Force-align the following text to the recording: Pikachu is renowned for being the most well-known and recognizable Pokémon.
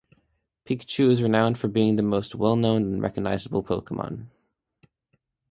Pikachu 0.65 1.11
is 1.11 1.21
renowned 1.21 1.59
for 1.59 1.67
being 1.67 1.95
the 1.95 2.01
most 2.01 2.33
well-known 2.33 2.81
and 2.81 3.03
recognizable 3.03 3.63
Pokémon. 3.63 4.29